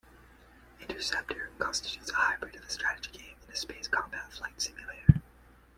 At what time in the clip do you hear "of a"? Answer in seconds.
2.55-2.69